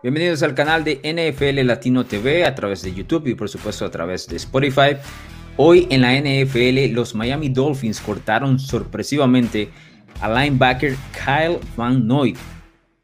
Bienvenidos 0.00 0.44
al 0.44 0.54
canal 0.54 0.84
de 0.84 1.00
NFL 1.02 1.66
Latino 1.66 2.06
TV 2.06 2.44
a 2.44 2.54
través 2.54 2.82
de 2.82 2.94
YouTube 2.94 3.26
y 3.26 3.34
por 3.34 3.48
supuesto 3.48 3.84
a 3.84 3.90
través 3.90 4.28
de 4.28 4.36
Spotify. 4.36 4.96
Hoy 5.56 5.88
en 5.90 6.02
la 6.02 6.14
NFL 6.14 6.94
los 6.94 7.16
Miami 7.16 7.48
Dolphins 7.48 8.00
cortaron 8.00 8.60
sorpresivamente 8.60 9.70
a 10.20 10.28
linebacker 10.28 10.94
Kyle 11.12 11.58
Van 11.76 12.06
Noy. 12.06 12.36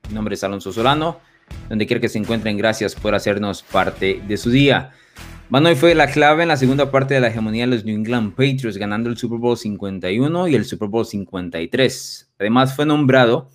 Mi 0.08 0.14
nombre 0.14 0.36
es 0.36 0.44
Alonso 0.44 0.72
Solano. 0.72 1.18
Donde 1.68 1.84
quiera 1.84 2.00
que 2.00 2.08
se 2.08 2.18
encuentren, 2.18 2.56
gracias 2.56 2.94
por 2.94 3.12
hacernos 3.16 3.64
parte 3.64 4.22
de 4.28 4.36
su 4.36 4.50
día. 4.50 4.92
Van 5.50 5.64
Noy 5.64 5.74
fue 5.74 5.96
la 5.96 6.06
clave 6.06 6.44
en 6.44 6.48
la 6.48 6.56
segunda 6.56 6.92
parte 6.92 7.14
de 7.14 7.20
la 7.20 7.26
hegemonía 7.26 7.64
de 7.64 7.74
los 7.74 7.84
New 7.84 7.96
England 7.96 8.36
Patriots, 8.36 8.76
ganando 8.76 9.10
el 9.10 9.16
Super 9.16 9.40
Bowl 9.40 9.58
51 9.58 10.46
y 10.46 10.54
el 10.54 10.64
Super 10.64 10.88
Bowl 10.88 11.04
53. 11.04 12.34
Además 12.38 12.76
fue 12.76 12.86
nombrado 12.86 13.48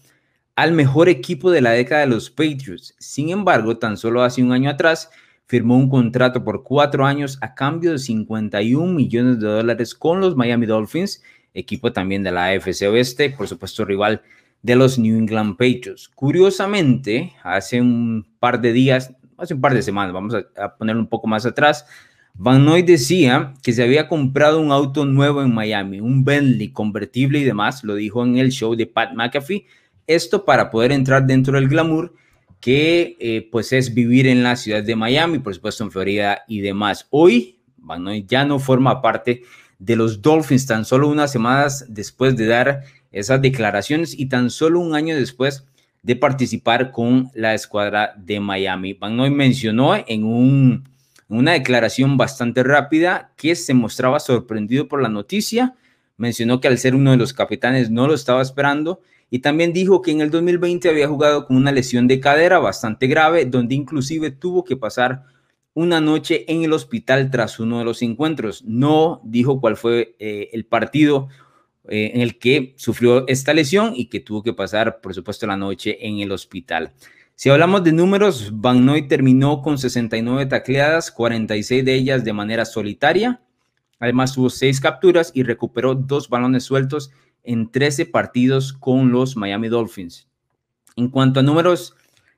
al 0.59 0.73
mejor 0.73 1.08
equipo 1.08 1.52
de 1.52 1.62
la 1.62 1.72
década 1.72 2.02
de 2.02 2.08
los 2.08 2.30
Patriots. 2.30 2.94
Sin 2.99 3.30
embargo, 3.30 3.77
tan 3.77 3.95
solo 3.95 4.23
hace 4.23 4.44
un 4.44 4.52
año 4.52 4.70
atrás 4.70 5.09
firmó 5.45 5.77
un 5.77 5.90
contrato 5.90 6.44
por 6.44 6.63
cuatro 6.63 7.05
años 7.05 7.38
a 7.40 7.55
cambio 7.55 7.94
de 7.94 7.98
51 7.98 8.94
millones 8.94 9.40
de 9.40 9.48
dólares 9.48 9.95
con 9.95 10.20
los 10.20 10.35
Miami 10.35 10.66
Dolphins, 10.66 11.23
equipo 11.54 11.94
también 11.94 12.23
de 12.23 12.34
la 12.34 12.48
AFC 12.48 12.90
Oeste, 12.91 13.30
por 13.30 13.48
supuesto 13.48 13.85
rival 13.85 14.22
de 14.62 14.76
los 14.76 14.99
New 14.99 15.18
England 15.18 15.52
Patriots. 15.52 16.09
Curiosamente, 16.13 17.32
hace 17.41 17.80
un 17.80 18.27
par 18.41 18.60
de 18.60 18.73
días, 18.73 19.16
hace 19.38 19.54
un 19.54 19.62
par 19.62 19.73
de 19.73 19.82
semanas, 19.82 20.12
vamos 20.12 20.35
a, 20.35 20.76
poner 20.76 20.98
un 20.98 21.07
poco 21.07 21.26
más 21.26 21.46
atrás, 21.46 21.85
Van 22.34 22.66
Noy 22.66 22.82
decía 22.82 23.54
que 23.63 23.71
se 23.71 23.82
había 23.82 24.10
comprado 24.10 24.60
un 24.60 24.73
auto 24.73 25.05
nuevo 25.05 25.41
en 25.41 25.54
Miami, 25.54 26.02
un 26.02 26.26
Bentley 26.26 26.73
convertible 26.73 27.40
y 27.40 27.46
demás, 27.46 27.85
lo 27.85 27.96
dijo 27.96 28.26
en 28.26 28.38
el 28.38 28.52
show 28.52 28.76
de 28.76 28.88
Pat 28.88 29.13
McAfee, 29.13 29.66
esto 30.10 30.43
para 30.43 30.70
poder 30.70 30.91
entrar 30.91 31.26
dentro 31.26 31.54
del 31.54 31.70
glamour 31.70 32.13
que 32.60 33.15
eh, 33.20 33.48
pues 33.52 33.71
es 33.71 33.93
vivir 33.93 34.27
en 34.27 34.43
la 34.43 34.55
ciudad 34.55 34.84
de 34.84 34.96
Miami, 34.96 35.40
por 35.40 35.55
supuesto 35.55 35.84
en 35.84 35.91
Florida 35.91 36.43
y 36.48 36.60
demás. 36.60 37.07
Hoy 37.10 37.60
Van 37.77 38.05
ya 38.27 38.43
no 38.43 38.60
forma 38.60 39.02
parte 39.02 39.43
de 39.77 39.96
los 39.96 40.21
Dolphins 40.21 40.65
tan 40.65 40.84
solo 40.84 41.07
unas 41.07 41.32
semanas 41.32 41.85
después 41.87 42.35
de 42.35 42.48
dar 42.48 42.84
esas 43.12 43.41
declaraciones 43.41 44.18
y 44.18 44.27
tan 44.27 44.49
solo 44.49 44.80
un 44.80 44.93
año 44.93 45.15
después 45.15 45.65
de 46.04 46.15
participar 46.15 46.91
con 46.91 47.30
la 47.34 47.54
escuadra 47.54 48.13
de 48.18 48.40
Miami. 48.40 48.93
Van 48.93 49.15
Noy 49.15 49.32
mencionó 49.32 49.96
en 49.96 50.24
un, 50.24 50.90
una 51.27 51.54
declaración 51.54 52.18
bastante 52.18 52.63
rápida 52.63 53.32
que 53.37 53.55
se 53.55 53.74
mostraba 53.74 54.20
sorprendido 54.20 54.87
por 54.87 55.02
la 55.02 55.10
noticia. 55.10 55.76
Mencionó 56.18 56.60
que 56.60 56.68
al 56.68 56.77
ser 56.77 56.96
uno 56.96 57.12
de 57.12 57.18
los 57.18 57.34
capitanes 57.34 57.90
no 57.90 58.07
lo 58.07 58.13
estaba 58.13 58.41
esperando 58.41 59.02
y 59.30 59.40
también 59.40 59.74
dijo 59.74 60.02
que 60.02 60.12
en 60.12 60.22
el 60.22 60.32
2020 60.32 60.90
había 60.90 61.08
jugado 61.08 61.46
con 61.46 61.58
una 61.58 61.72
lesión 61.72 62.08
de 62.08 62.20
cadera 62.20 62.60
bastante 62.60 63.08
grave, 63.08 63.46
donde 63.46 63.76
inclusive 63.76 64.31
tuvo 64.31 64.63
que 64.63 64.75
pasar 64.75 65.25
una 65.74 66.02
noche 66.02 66.46
en 66.52 66.63
el 66.63 66.74
hospital 66.74 67.30
tras 67.30 67.59
uno 67.59 67.80
de 67.80 67.86
los 67.86 68.02
encuentros. 68.02 68.63
No 68.66 69.22
dijo 69.24 69.62
cuál 69.62 69.78
fue 69.78 70.16
eh, 70.19 70.50
el 70.52 70.66
partido 70.66 71.30
eh, 71.88 72.12
en 72.16 72.22
el 72.22 72.40
que 72.40 72.74
sufrió 72.78 73.28
esta 73.28 73.53
lesión 73.53 73.94
y 73.96 74.08
que 74.08 74.19
tuvo 74.19 74.41
que 74.41 74.53
pasar, 74.53 75.00
por 75.00 75.13
supuesto, 75.13 75.46
la 75.46 75.58
noche 75.58 76.06
en 76.06 76.19
el 76.19 76.31
hospital. 76.31 76.94
Si 77.36 77.50
hablamos 77.50 77.84
de 77.84 77.94
números, 77.94 78.52
Van 78.53 78.86
Noy 78.86 79.08
terminó 79.08 79.62
con 79.62 79.78
69 79.78 80.47
tacleadas, 80.47 81.12
46 81.12 81.86
de 81.86 81.94
ellas 81.96 82.25
de 82.25 82.34
manera 82.34 82.66
solitaria. 82.66 83.41
Además, 84.00 84.34
tuvo 84.34 84.50
seis 84.50 84.81
capturas 84.81 85.31
y 85.34 85.44
recuperó 85.44 85.96
dos 85.96 86.30
balones 86.30 86.64
sueltos 86.64 87.12
en 87.44 87.72
13 87.72 88.06
partidos 88.06 88.73
con 88.73 89.12
los 89.12 89.35
Miami 89.35 89.68
Dolphins. 89.68 90.28
En 90.95 91.09
cuanto 91.09 91.40
a 91.40 91.44
números, 91.44 91.96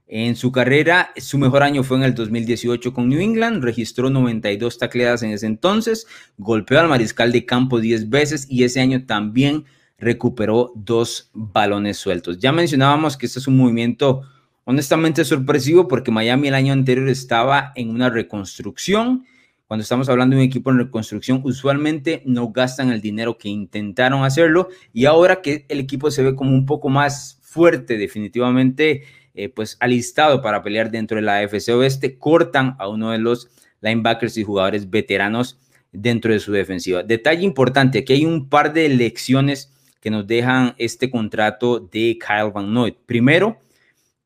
en 0.08 0.36
su 0.36 0.52
carrera, 0.52 1.14
su 1.16 1.38
mejor 1.38 1.64
año 1.64 1.84
fue 1.84 1.98
en 1.98 2.04
el 2.04 2.14
2018 2.14 2.94
con 2.94 3.08
New 3.08 3.22
England, 3.22 3.64
registró 3.64 4.10
92 4.10 4.78
tacleadas 4.78 5.24
en 5.24 5.32
ese 5.32 5.46
entonces, 5.46 6.06
golpeó 6.38 6.80
al 6.80 6.90
mariscal 6.90 7.32
de 7.32 7.46
campo 7.46 7.80
10 7.80 8.10
veces 8.10 8.46
y 8.50 8.66
ese 8.66 8.82
año 8.82 9.06
también 9.06 9.64
recuperó 9.98 10.74
dos 10.76 11.30
balones 11.34 11.98
sueltos. 11.98 12.40
Ya 12.40 12.52
mencionábamos 12.52 13.16
que 13.16 13.26
este 13.26 13.40
es 13.40 13.48
un 13.48 13.56
movimiento 13.56 14.24
honestamente 14.66 15.24
sorpresivo 15.24 15.88
porque 15.88 16.12
Miami 16.12 16.50
el 16.50 16.56
año 16.56 16.74
anterior 16.74 17.08
estaba 17.08 17.72
en 17.76 17.90
una 17.90 18.10
reconstrucción 18.10 19.26
cuando 19.72 19.84
estamos 19.84 20.10
hablando 20.10 20.36
de 20.36 20.42
un 20.42 20.48
equipo 20.50 20.70
en 20.70 20.80
reconstrucción, 20.80 21.40
usualmente 21.46 22.24
no 22.26 22.50
gastan 22.52 22.92
el 22.92 23.00
dinero 23.00 23.38
que 23.38 23.48
intentaron 23.48 24.26
hacerlo 24.26 24.68
y 24.92 25.06
ahora 25.06 25.42
que 25.42 25.66
el 25.70 25.80
equipo 25.80 26.12
se 26.12 26.24
ve 26.24 26.36
como 26.36 26.52
un 26.52 26.66
poco 26.66 26.90
más 26.90 27.40
fuerte, 27.42 27.98
definitivamente, 27.98 29.04
eh, 29.34 29.48
pues 29.48 29.78
alistado 29.80 30.42
para 30.42 30.62
pelear 30.62 30.92
dentro 30.92 31.16
de 31.16 31.22
la 31.22 31.38
AFC 31.38 31.70
Oeste, 31.70 32.18
cortan 32.18 32.76
a 32.80 32.90
uno 32.90 33.12
de 33.12 33.20
los 33.20 33.50
linebackers 33.80 34.36
y 34.36 34.44
jugadores 34.44 34.90
veteranos 34.90 35.58
dentro 35.94 36.34
de 36.34 36.40
su 36.42 36.52
defensiva. 36.52 37.02
Detalle 37.04 37.46
importante, 37.46 38.00
aquí 38.00 38.12
hay 38.12 38.26
un 38.26 38.50
par 38.50 38.74
de 38.74 38.90
lecciones 38.90 39.72
que 40.02 40.10
nos 40.10 40.28
dejan 40.28 40.76
este 40.80 41.10
contrato 41.10 41.80
de 41.80 42.20
Kyle 42.20 42.52
Van 42.54 42.74
Noy. 42.74 42.98
Primero, 43.06 43.58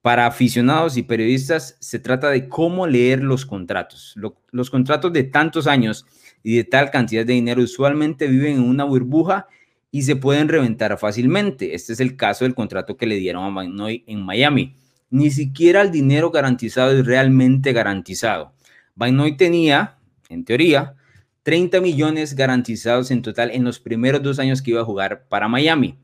para 0.05 0.27
aficionados 0.27 0.97
y 0.97 1.01
periodistas 1.01 1.77
se 1.79 1.97
trata 1.97 2.29
de 2.29 2.47
cómo 2.47 2.85
leer 2.85 3.23
los 3.23 3.43
contratos. 3.43 4.13
los 4.51 4.69
contratos 4.69 5.11
de 5.11 5.23
tantos 5.23 5.65
años 5.65 6.05
y 6.43 6.57
de 6.57 6.63
tal 6.63 6.91
cantidad 6.91 7.25
de 7.25 7.33
dinero 7.33 7.63
usualmente 7.63 8.27
viven 8.27 8.57
en 8.57 8.69
una 8.69 8.83
burbuja 8.83 9.47
y 9.89 10.03
se 10.03 10.15
pueden 10.15 10.47
reventar 10.47 10.95
fácilmente. 10.99 11.73
Este 11.73 11.93
es 11.93 11.99
el 11.99 12.17
caso 12.17 12.45
del 12.45 12.53
contrato 12.53 12.97
que 12.97 13.07
le 13.07 13.15
dieron 13.15 13.45
a 13.45 13.49
Van 13.49 13.75
en 13.79 14.21
Miami. 14.21 14.75
Ni 15.09 15.31
siquiera 15.31 15.81
el 15.81 15.89
dinero 15.89 16.29
garantizado 16.29 16.91
es 16.91 17.03
realmente 17.03 17.73
garantizado. 17.73 18.53
Van 18.93 19.17
tenía, 19.37 19.97
en 20.29 20.45
teoría, 20.45 20.93
30 21.41 21.81
millones 21.81 22.35
garantizados 22.35 23.09
en 23.09 23.23
total 23.23 23.49
en 23.49 23.63
los 23.63 23.79
primeros 23.79 24.21
dos 24.21 24.37
años 24.37 24.61
que 24.61 24.69
iba 24.69 24.81
a 24.81 24.85
jugar 24.85 25.25
para 25.29 25.47
Miami. 25.47 25.97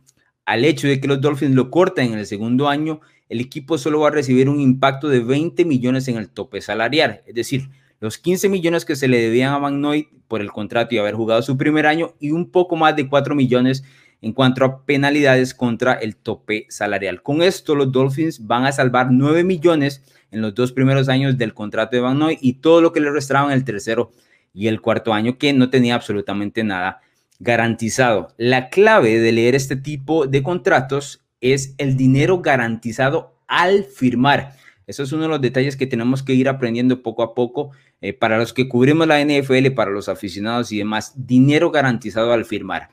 Al 0.51 0.65
hecho 0.65 0.89
de 0.89 0.99
que 0.99 1.07
los 1.07 1.21
Dolphins 1.21 1.55
lo 1.55 1.71
corten 1.71 2.11
en 2.11 2.19
el 2.19 2.25
segundo 2.25 2.67
año, 2.67 2.99
el 3.29 3.39
equipo 3.39 3.77
solo 3.77 4.01
va 4.01 4.09
a 4.09 4.11
recibir 4.11 4.49
un 4.49 4.59
impacto 4.59 5.07
de 5.07 5.21
20 5.21 5.63
millones 5.63 6.09
en 6.09 6.17
el 6.17 6.27
tope 6.27 6.59
salarial, 6.59 7.21
es 7.25 7.35
decir, 7.35 7.69
los 8.01 8.17
15 8.17 8.49
millones 8.49 8.83
que 8.83 8.97
se 8.97 9.07
le 9.07 9.21
debían 9.21 9.53
a 9.53 9.59
Van 9.59 9.81
por 10.27 10.41
el 10.41 10.51
contrato 10.51 10.93
y 10.93 10.97
haber 10.97 11.15
jugado 11.15 11.41
su 11.41 11.55
primer 11.55 11.87
año 11.87 12.15
y 12.19 12.31
un 12.31 12.51
poco 12.51 12.75
más 12.75 12.97
de 12.97 13.07
4 13.07 13.33
millones 13.33 13.85
en 14.21 14.33
cuanto 14.33 14.65
a 14.65 14.83
penalidades 14.83 15.53
contra 15.53 15.93
el 15.93 16.17
tope 16.17 16.65
salarial. 16.67 17.23
Con 17.23 17.41
esto, 17.43 17.73
los 17.73 17.89
Dolphins 17.89 18.45
van 18.45 18.65
a 18.65 18.73
salvar 18.73 19.07
9 19.09 19.45
millones 19.45 20.03
en 20.31 20.41
los 20.41 20.53
dos 20.53 20.73
primeros 20.73 21.07
años 21.07 21.37
del 21.37 21.53
contrato 21.53 21.95
de 21.95 22.01
Van 22.01 22.19
Noy 22.19 22.37
y 22.41 22.55
todo 22.55 22.81
lo 22.81 22.91
que 22.91 22.99
le 22.99 23.09
restaba 23.09 23.47
en 23.47 23.53
el 23.53 23.63
tercero 23.63 24.11
y 24.53 24.67
el 24.67 24.81
cuarto 24.81 25.13
año, 25.13 25.37
que 25.37 25.53
no 25.53 25.69
tenía 25.69 25.95
absolutamente 25.95 26.65
nada 26.65 26.99
garantizado. 27.41 28.29
La 28.37 28.69
clave 28.69 29.19
de 29.19 29.31
leer 29.31 29.55
este 29.55 29.75
tipo 29.75 30.27
de 30.27 30.43
contratos 30.43 31.25
es 31.41 31.73
el 31.79 31.97
dinero 31.97 32.41
garantizado 32.41 33.35
al 33.47 33.83
firmar. 33.83 34.53
Eso 34.85 35.03
es 35.03 35.11
uno 35.11 35.23
de 35.23 35.29
los 35.29 35.41
detalles 35.41 35.75
que 35.75 35.87
tenemos 35.87 36.21
que 36.21 36.33
ir 36.33 36.47
aprendiendo 36.47 37.01
poco 37.01 37.23
a 37.23 37.33
poco 37.33 37.71
eh, 37.99 38.13
para 38.13 38.37
los 38.37 38.53
que 38.53 38.69
cubrimos 38.69 39.07
la 39.07 39.23
NFL, 39.23 39.71
para 39.75 39.91
los 39.91 40.07
aficionados 40.07 40.71
y 40.71 40.77
demás. 40.77 41.13
Dinero 41.15 41.71
garantizado 41.71 42.31
al 42.31 42.45
firmar. 42.45 42.89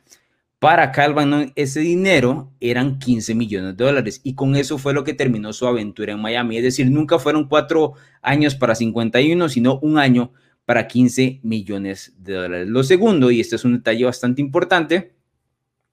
Para 0.59 0.93
Calvin, 0.93 1.53
ese 1.55 1.81
dinero 1.81 2.51
eran 2.59 2.99
15 2.99 3.35
millones 3.35 3.77
de 3.77 3.85
dólares 3.85 4.21
y 4.25 4.35
con 4.35 4.57
eso 4.57 4.77
fue 4.79 4.95
lo 4.95 5.05
que 5.05 5.15
terminó 5.15 5.53
su 5.53 5.67
aventura 5.67 6.15
en 6.15 6.21
Miami. 6.21 6.57
Es 6.57 6.65
decir, 6.65 6.91
nunca 6.91 7.19
fueron 7.19 7.49
cuatro 7.49 7.93
años 8.23 8.55
para 8.55 8.75
51, 8.75 9.49
sino 9.51 9.79
un 9.81 9.99
año 9.99 10.33
para 10.69 10.87
15 10.87 11.41
millones 11.45 12.13
de 12.19 12.35
dólares. 12.35 12.69
Lo 12.69 12.85
segundo, 12.85 13.31
y 13.31 13.41
este 13.41 13.57
es 13.57 13.65
un 13.65 13.73
detalle 13.73 14.05
bastante 14.05 14.43
importante, 14.43 15.15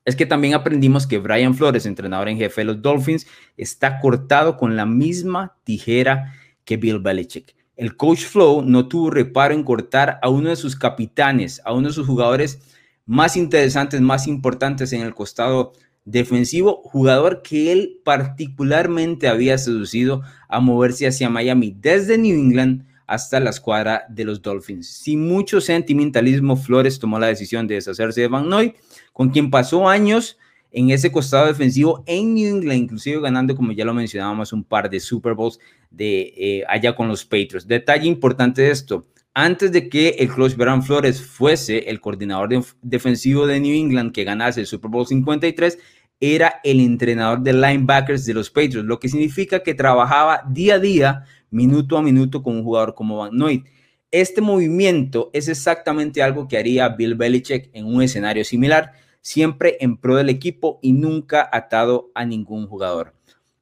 es 0.03 0.17
que 0.17 0.25
también 0.25 0.53
aprendimos 0.53 1.07
que 1.07 1.17
Brian 1.17 1.55
Flores, 1.55 1.85
entrenador 1.85 2.27
en 2.27 2.37
jefe 2.37 2.59
de 2.59 2.65
los 2.65 2.81
Dolphins, 2.81 3.25
está 3.55 4.01
cortado 4.01 4.57
con 4.57 4.75
la 4.75 4.85
misma 4.85 5.55
tijera 5.63 6.33
que 6.65 6.75
Bill 6.75 6.99
Belichick. 6.99 7.55
El 7.77 7.95
coach 7.95 8.25
Flow 8.25 8.63
no 8.63 8.89
tuvo 8.89 9.11
reparo 9.11 9.53
en 9.53 9.63
cortar 9.63 10.19
a 10.21 10.27
uno 10.27 10.49
de 10.49 10.57
sus 10.57 10.75
capitanes, 10.75 11.61
a 11.63 11.71
uno 11.71 11.87
de 11.87 11.93
sus 11.93 12.05
jugadores 12.05 12.59
más 13.05 13.37
interesantes, 13.37 14.01
más 14.01 14.27
importantes 14.27 14.91
en 14.91 15.03
el 15.03 15.15
costado 15.15 15.71
defensivo, 16.03 16.81
jugador 16.83 17.43
que 17.43 17.71
él 17.71 18.01
particularmente 18.03 19.29
había 19.29 19.57
seducido 19.57 20.21
a 20.49 20.59
moverse 20.59 21.07
hacia 21.07 21.29
Miami 21.29 21.73
desde 21.79 22.17
New 22.17 22.37
England 22.37 22.83
hasta 23.07 23.39
la 23.39 23.49
escuadra 23.49 24.05
de 24.09 24.25
los 24.25 24.41
Dolphins. 24.41 24.87
Sin 24.87 25.27
mucho 25.27 25.61
sentimentalismo, 25.61 26.55
Flores 26.55 26.99
tomó 26.99 27.19
la 27.19 27.27
decisión 27.27 27.67
de 27.67 27.75
deshacerse 27.75 28.21
de 28.21 28.27
Van 28.27 28.49
Noy 28.49 28.75
con 29.13 29.29
quien 29.29 29.49
pasó 29.49 29.87
años 29.87 30.37
en 30.71 30.89
ese 30.89 31.11
costado 31.11 31.47
defensivo 31.47 32.03
en 32.05 32.33
New 32.33 32.57
England, 32.57 32.83
inclusive 32.83 33.21
ganando, 33.21 33.55
como 33.55 33.71
ya 33.71 33.85
lo 33.85 33.93
mencionábamos, 33.93 34.51
un 34.51 34.63
par 34.63 34.89
de 34.89 34.99
Super 34.99 35.33
Bowls 35.33 35.57
de 35.89 36.33
eh, 36.35 36.63
allá 36.67 36.93
con 36.95 37.07
los 37.07 37.23
Patriots. 37.23 37.65
Detalle 37.65 38.07
importante 38.07 38.63
de 38.63 38.71
esto, 38.71 39.05
antes 39.33 39.71
de 39.71 39.87
que 39.89 40.09
el 40.19 40.29
coach 40.29 40.55
Brian 40.55 40.83
Flores 40.83 41.21
fuese 41.21 41.89
el 41.89 42.01
coordinador 42.01 42.49
defensivo 42.81 43.47
de 43.47 43.59
New 43.59 43.75
England 43.75 44.11
que 44.11 44.23
ganase 44.23 44.61
el 44.61 44.65
Super 44.65 44.91
Bowl 44.91 45.07
53, 45.07 45.77
era 46.19 46.61
el 46.63 46.79
entrenador 46.79 47.41
de 47.41 47.53
linebackers 47.53 48.25
de 48.25 48.33
los 48.33 48.49
Patriots, 48.49 48.85
lo 48.85 48.99
que 48.99 49.09
significa 49.09 49.61
que 49.63 49.73
trabajaba 49.73 50.43
día 50.49 50.75
a 50.75 50.79
día, 50.79 51.25
minuto 51.49 51.97
a 51.97 52.01
minuto 52.01 52.41
con 52.41 52.57
un 52.57 52.63
jugador 52.63 52.95
como 52.95 53.17
Van 53.17 53.35
Noy. 53.35 53.63
Este 54.11 54.41
movimiento 54.41 55.29
es 55.33 55.47
exactamente 55.47 56.23
algo 56.23 56.47
que 56.47 56.57
haría 56.57 56.89
Bill 56.89 57.15
Belichick 57.15 57.69
en 57.73 57.85
un 57.85 58.01
escenario 58.01 58.45
similar, 58.45 58.93
siempre 59.21 59.77
en 59.81 59.97
pro 59.97 60.15
del 60.15 60.29
equipo 60.29 60.79
y 60.81 60.93
nunca 60.93 61.49
atado 61.51 62.11
a 62.15 62.25
ningún 62.25 62.67
jugador. 62.67 63.13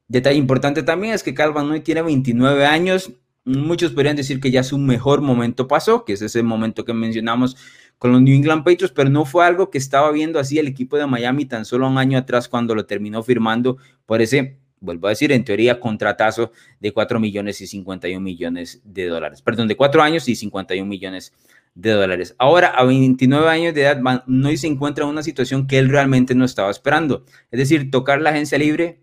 Detalle 0.07 0.37
importante 0.37 0.83
también 0.83 1.13
es 1.13 1.23
que 1.23 1.33
Calvin 1.33 1.67
Noy 1.67 1.79
tiene 1.81 2.01
29 2.01 2.65
años. 2.65 3.11
Muchos 3.45 3.91
podrían 3.91 4.15
decir 4.15 4.39
que 4.39 4.51
ya 4.51 4.63
su 4.63 4.77
mejor 4.77 5.21
momento 5.21 5.67
pasó, 5.67 6.05
que 6.05 6.13
es 6.13 6.21
ese 6.21 6.43
momento 6.43 6.85
que 6.85 6.93
mencionamos 6.93 7.57
con 7.97 8.13
los 8.13 8.21
New 8.21 8.33
England 8.33 8.63
Patriots, 8.63 8.93
pero 8.95 9.09
no 9.09 9.25
fue 9.25 9.45
algo 9.45 9.69
que 9.69 9.77
estaba 9.77 10.11
viendo 10.11 10.39
así 10.39 10.59
el 10.59 10.67
equipo 10.67 10.97
de 10.97 11.05
Miami 11.07 11.45
tan 11.45 11.65
solo 11.65 11.89
un 11.89 11.97
año 11.97 12.17
atrás 12.17 12.47
cuando 12.47 12.73
lo 12.73 12.85
terminó 12.85 13.21
firmando 13.21 13.77
por 14.05 14.21
ese, 14.21 14.59
vuelvo 14.79 15.07
a 15.07 15.09
decir, 15.09 15.33
en 15.33 15.43
teoría, 15.43 15.81
contratazo 15.81 16.53
de 16.79 16.93
4 16.93 17.19
millones 17.19 17.59
y 17.59 17.67
51 17.67 18.21
millones 18.21 18.81
de 18.85 19.07
dólares. 19.07 19.41
Perdón, 19.41 19.67
de 19.67 19.75
4 19.75 20.01
años 20.01 20.29
y 20.29 20.35
51 20.35 20.87
millones 20.87 21.33
de 21.75 21.91
dólares. 21.91 22.35
Ahora, 22.37 22.67
a 22.67 22.85
29 22.85 23.49
años 23.49 23.73
de 23.73 23.81
edad, 23.81 24.01
no 24.25 24.55
se 24.55 24.67
encuentra 24.67 25.03
en 25.03 25.09
una 25.09 25.23
situación 25.23 25.67
que 25.67 25.79
él 25.79 25.89
realmente 25.89 26.33
no 26.33 26.45
estaba 26.45 26.71
esperando. 26.71 27.25
Es 27.51 27.59
decir, 27.59 27.91
tocar 27.91 28.21
la 28.21 28.29
agencia 28.29 28.57
libre 28.57 29.01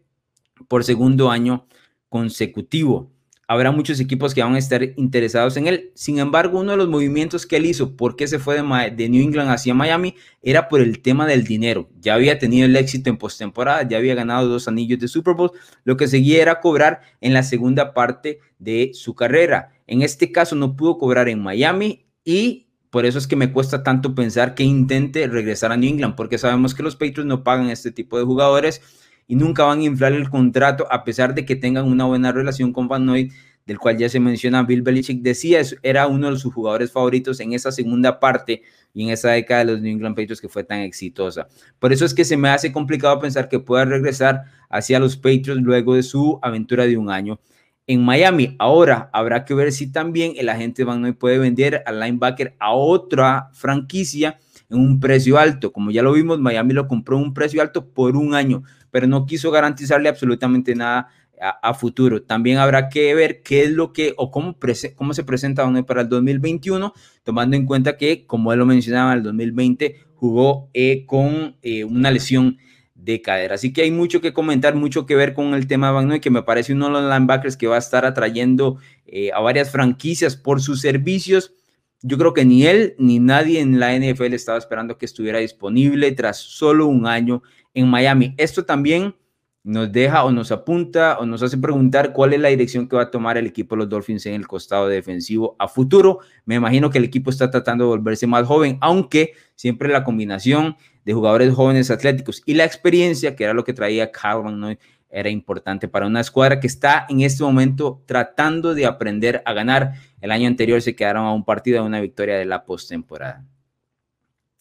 por 0.66 0.84
segundo 0.84 1.30
año 1.30 1.66
consecutivo 2.08 3.10
habrá 3.50 3.72
muchos 3.72 3.98
equipos 3.98 4.32
que 4.32 4.44
van 4.44 4.54
a 4.54 4.58
estar 4.58 4.80
interesados 4.94 5.56
en 5.56 5.66
él. 5.66 5.90
Sin 5.94 6.20
embargo, 6.20 6.60
uno 6.60 6.70
de 6.70 6.76
los 6.76 6.88
movimientos 6.88 7.46
que 7.46 7.56
él 7.56 7.66
hizo, 7.66 7.96
porque 7.96 8.28
se 8.28 8.38
fue 8.38 8.54
de, 8.54 9.08
New 9.08 9.22
England 9.24 9.50
hacia 9.50 9.74
Miami, 9.74 10.14
era 10.40 10.68
por 10.68 10.80
el 10.80 11.02
tema 11.02 11.26
del 11.26 11.42
dinero. 11.42 11.88
Ya 12.00 12.14
había 12.14 12.38
tenido 12.38 12.66
el 12.66 12.76
éxito 12.76 13.10
en 13.10 13.16
postemporada, 13.16 13.82
ya 13.82 13.96
había 13.96 14.14
ganado 14.14 14.46
dos 14.46 14.68
anillos 14.68 15.00
de 15.00 15.08
Super 15.08 15.34
Bowl. 15.34 15.50
Lo 15.82 15.96
que 15.96 16.06
seguía 16.06 16.40
era 16.40 16.60
cobrar 16.60 17.00
en 17.20 17.34
la 17.34 17.42
segunda 17.42 17.92
parte 17.92 18.38
de 18.60 18.92
su 18.94 19.16
carrera. 19.16 19.72
En 19.88 20.02
este 20.02 20.30
caso, 20.30 20.54
no 20.54 20.76
pudo 20.76 20.96
cobrar 20.96 21.28
en 21.28 21.42
Miami 21.42 22.06
y 22.24 22.68
por 22.90 23.04
eso 23.04 23.18
es 23.18 23.26
que 23.26 23.34
me 23.34 23.52
cuesta 23.52 23.82
tanto 23.82 24.14
pensar 24.14 24.54
que 24.54 24.62
intente 24.62 25.26
regresar 25.26 25.72
a 25.72 25.76
New 25.76 25.90
England, 25.90 26.14
porque 26.14 26.38
sabemos 26.38 26.72
que 26.72 26.84
los 26.84 26.94
Patriots 26.94 27.26
no 27.26 27.42
pagan 27.42 27.68
este 27.68 27.90
tipo 27.90 28.16
de 28.16 28.24
jugadores 28.24 28.80
y 29.30 29.36
nunca 29.36 29.62
van 29.62 29.78
a 29.78 29.84
inflar 29.84 30.12
el 30.12 30.28
contrato 30.28 30.88
a 30.90 31.04
pesar 31.04 31.36
de 31.36 31.44
que 31.44 31.54
tengan 31.54 31.86
una 31.86 32.04
buena 32.04 32.32
relación 32.32 32.72
con 32.72 32.88
Van 32.88 33.06
Noy, 33.06 33.30
del 33.64 33.78
cual 33.78 33.96
ya 33.96 34.08
se 34.08 34.18
menciona 34.18 34.64
Bill 34.64 34.82
Belichick, 34.82 35.22
decía, 35.22 35.62
era 35.84 36.08
uno 36.08 36.32
de 36.32 36.36
sus 36.36 36.52
jugadores 36.52 36.90
favoritos 36.90 37.38
en 37.38 37.52
esa 37.52 37.70
segunda 37.70 38.18
parte 38.18 38.62
y 38.92 39.04
en 39.04 39.10
esa 39.10 39.30
década 39.30 39.64
de 39.64 39.72
los 39.72 39.82
New 39.82 39.92
England 39.92 40.16
Patriots 40.16 40.40
que 40.40 40.48
fue 40.48 40.64
tan 40.64 40.80
exitosa. 40.80 41.46
Por 41.78 41.92
eso 41.92 42.04
es 42.04 42.12
que 42.12 42.24
se 42.24 42.36
me 42.36 42.48
hace 42.48 42.72
complicado 42.72 43.20
pensar 43.20 43.48
que 43.48 43.60
pueda 43.60 43.84
regresar 43.84 44.46
hacia 44.68 44.98
los 44.98 45.16
Patriots 45.16 45.62
luego 45.62 45.94
de 45.94 46.02
su 46.02 46.40
aventura 46.42 46.86
de 46.86 46.96
un 46.96 47.08
año 47.08 47.38
en 47.86 48.04
Miami. 48.04 48.56
Ahora 48.58 49.10
habrá 49.12 49.44
que 49.44 49.54
ver 49.54 49.70
si 49.70 49.92
también 49.92 50.32
el 50.38 50.48
agente 50.48 50.82
Van 50.82 51.02
Noy 51.02 51.12
puede 51.12 51.38
vender 51.38 51.84
al 51.86 52.00
linebacker 52.00 52.56
a 52.58 52.72
otra 52.72 53.50
franquicia 53.52 54.40
en 54.70 54.78
un 54.78 55.00
precio 55.00 55.38
alto. 55.38 55.72
Como 55.72 55.90
ya 55.90 56.02
lo 56.02 56.12
vimos, 56.12 56.38
Miami 56.40 56.72
lo 56.72 56.88
compró 56.88 57.18
un 57.18 57.34
precio 57.34 57.60
alto 57.60 57.92
por 57.92 58.16
un 58.16 58.34
año, 58.34 58.62
pero 58.90 59.06
no 59.06 59.26
quiso 59.26 59.50
garantizarle 59.50 60.08
absolutamente 60.08 60.74
nada 60.74 61.08
a, 61.40 61.74
futuro. 61.74 62.22
También 62.22 62.58
habrá 62.58 62.88
que 62.88 63.14
ver 63.14 63.42
qué 63.42 63.62
es 63.64 63.70
lo 63.70 63.92
que 63.92 64.14
o 64.16 64.30
cómo, 64.30 64.56
cómo 64.94 65.14
se 65.14 65.24
presenta 65.24 65.70
para 65.84 66.02
el 66.02 66.08
2021, 66.08 66.92
tomando 67.22 67.56
en 67.56 67.66
cuenta 67.66 67.96
que, 67.96 68.26
como 68.26 68.52
él 68.52 68.58
lo 68.58 68.66
mencionaba, 68.66 69.14
el 69.14 69.22
2020 69.22 69.96
jugó 70.14 70.68
eh, 70.74 71.06
con 71.06 71.56
eh, 71.62 71.84
una 71.84 72.10
lesión 72.10 72.58
de 72.94 73.22
cadera. 73.22 73.54
Así 73.54 73.72
que 73.72 73.82
hay 73.82 73.90
mucho 73.90 74.20
que 74.20 74.34
comentar, 74.34 74.74
mucho 74.74 75.06
que 75.06 75.16
ver 75.16 75.32
con 75.32 75.54
el 75.54 75.66
tema 75.66 75.86
de 75.86 75.92
Van 75.94 76.20
que 76.20 76.30
me 76.30 76.42
parece 76.42 76.74
uno 76.74 76.86
de 76.86 76.92
los 76.92 77.02
linebackers 77.04 77.56
que 77.56 77.66
va 77.66 77.76
a 77.76 77.78
estar 77.78 78.04
atrayendo 78.04 78.76
eh, 79.06 79.30
a 79.32 79.40
varias 79.40 79.70
franquicias 79.70 80.36
por 80.36 80.60
sus 80.60 80.82
servicios 80.82 81.54
yo 82.02 82.16
creo 82.16 82.32
que 82.32 82.44
ni 82.44 82.66
él 82.66 82.94
ni 82.98 83.18
nadie 83.18 83.60
en 83.60 83.78
la 83.78 83.94
NFL 83.94 84.32
estaba 84.32 84.58
esperando 84.58 84.96
que 84.96 85.04
estuviera 85.04 85.38
disponible 85.38 86.10
tras 86.12 86.38
solo 86.38 86.86
un 86.86 87.06
año 87.06 87.42
en 87.74 87.88
Miami. 87.88 88.34
Esto 88.36 88.64
también 88.64 89.14
nos 89.62 89.92
deja 89.92 90.24
o 90.24 90.32
nos 90.32 90.50
apunta 90.52 91.18
o 91.18 91.26
nos 91.26 91.42
hace 91.42 91.58
preguntar 91.58 92.12
cuál 92.12 92.32
es 92.32 92.40
la 92.40 92.48
dirección 92.48 92.88
que 92.88 92.96
va 92.96 93.02
a 93.02 93.10
tomar 93.10 93.36
el 93.36 93.46
equipo 93.46 93.74
de 93.74 93.80
los 93.80 93.88
Dolphins 93.88 94.24
en 94.26 94.34
el 94.34 94.46
costado 94.46 94.88
defensivo 94.88 95.54
a 95.58 95.68
futuro. 95.68 96.20
Me 96.46 96.54
imagino 96.54 96.88
que 96.90 96.98
el 96.98 97.04
equipo 97.04 97.30
está 97.30 97.50
tratando 97.50 97.84
de 97.84 97.90
volverse 97.90 98.26
más 98.26 98.46
joven, 98.46 98.78
aunque 98.80 99.34
siempre 99.54 99.90
la 99.90 100.02
combinación 100.02 100.76
de 101.04 101.12
jugadores 101.12 101.52
jóvenes 101.54 101.90
atléticos 101.90 102.42
y 102.46 102.54
la 102.54 102.64
experiencia, 102.64 103.36
que 103.36 103.44
era 103.44 103.52
lo 103.52 103.64
que 103.64 103.74
traía 103.74 104.10
Calvin, 104.10 104.60
¿no? 104.60 104.74
era 105.10 105.28
importante 105.28 105.88
para 105.88 106.06
una 106.06 106.20
escuadra 106.20 106.60
que 106.60 106.68
está 106.68 107.06
en 107.08 107.20
este 107.20 107.42
momento 107.42 108.02
tratando 108.06 108.74
de 108.74 108.86
aprender 108.86 109.42
a 109.44 109.52
ganar. 109.52 109.94
El 110.20 110.30
año 110.30 110.46
anterior 110.46 110.80
se 110.80 110.94
quedaron 110.94 111.26
a 111.26 111.32
un 111.32 111.44
partido 111.44 111.80
de 111.80 111.86
una 111.86 112.00
victoria 112.00 112.36
de 112.36 112.44
la 112.44 112.64
postemporada. 112.64 113.44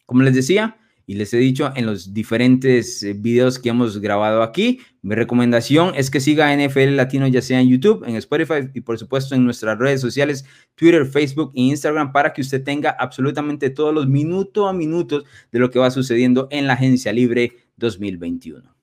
Como 0.05 0.23
les 0.23 0.33
decía, 0.33 0.77
y 1.09 1.15
les 1.15 1.33
he 1.33 1.37
dicho 1.37 1.71
en 1.75 1.87
los 1.87 2.13
diferentes 2.13 3.01
eh, 3.01 3.13
videos 3.13 3.57
que 3.57 3.69
hemos 3.69 3.99
grabado 3.99 4.43
aquí, 4.43 4.79
mi 5.01 5.15
recomendación 5.15 5.93
es 5.95 6.11
que 6.11 6.19
siga 6.19 6.55
NFL 6.55 6.95
Latino 6.95 7.25
ya 7.27 7.41
sea 7.41 7.59
en 7.59 7.67
YouTube, 7.67 8.03
en 8.07 8.15
Spotify 8.17 8.69
y 8.75 8.81
por 8.81 8.99
supuesto 8.99 9.33
en 9.33 9.43
nuestras 9.43 9.79
redes 9.79 10.01
sociales, 10.01 10.45
Twitter, 10.75 11.07
Facebook 11.07 11.51
e 11.55 11.61
Instagram 11.61 12.11
para 12.11 12.31
que 12.31 12.41
usted 12.41 12.63
tenga 12.63 12.91
absolutamente 12.91 13.71
todos 13.71 13.91
los 13.91 14.05
minutos 14.05 14.69
a 14.69 14.71
minutos 14.71 15.23
de 15.51 15.57
lo 15.57 15.71
que 15.71 15.79
va 15.79 15.89
sucediendo 15.89 16.47
en 16.51 16.67
la 16.67 16.73
agencia 16.73 17.11
libre 17.11 17.53
2021. 17.77 18.78